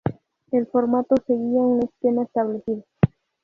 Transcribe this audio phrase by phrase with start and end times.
[0.49, 2.83] El formato seguía un esquema establecido.